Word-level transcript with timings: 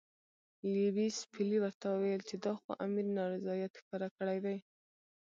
لیویس 0.73 1.17
پیلي 1.31 1.57
ورته 1.63 1.85
وویل 1.89 2.21
چې 2.29 2.35
دا 2.45 2.53
خو 2.61 2.71
امیر 2.85 3.07
نارضاییت 3.17 3.73
ښکاره 3.79 4.07
کړی 4.17 4.37
دی. 4.45 4.57